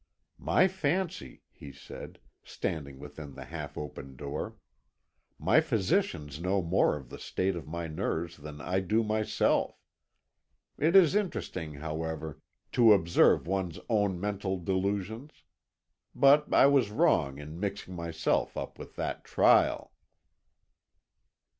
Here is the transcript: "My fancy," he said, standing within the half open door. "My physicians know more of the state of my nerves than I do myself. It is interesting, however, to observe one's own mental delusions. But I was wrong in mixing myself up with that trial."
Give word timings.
"My 0.39 0.67
fancy," 0.67 1.43
he 1.51 1.71
said, 1.71 2.19
standing 2.43 2.97
within 2.97 3.35
the 3.35 3.45
half 3.45 3.77
open 3.77 4.15
door. 4.15 4.55
"My 5.37 5.61
physicians 5.61 6.39
know 6.39 6.63
more 6.63 6.95
of 6.97 7.09
the 7.09 7.19
state 7.19 7.55
of 7.55 7.67
my 7.67 7.85
nerves 7.87 8.37
than 8.37 8.61
I 8.61 8.79
do 8.79 9.03
myself. 9.03 9.79
It 10.79 10.95
is 10.95 11.13
interesting, 11.13 11.75
however, 11.75 12.41
to 12.71 12.93
observe 12.93 13.45
one's 13.45 13.77
own 13.89 14.19
mental 14.19 14.57
delusions. 14.57 15.43
But 16.15 16.51
I 16.51 16.65
was 16.65 16.89
wrong 16.89 17.37
in 17.37 17.59
mixing 17.59 17.95
myself 17.95 18.57
up 18.57 18.79
with 18.79 18.95
that 18.95 19.23
trial." 19.23 19.93